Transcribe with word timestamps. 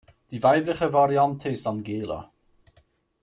Die 0.31 0.41
weibliche 0.41 0.91
Variante 0.93 1.49
ist 1.49 1.67
Angela. 1.67 2.31